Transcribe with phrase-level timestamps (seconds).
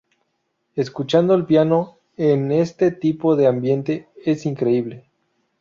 [0.75, 5.05] Escuchando el piano en este tipo de ambiente es increíble.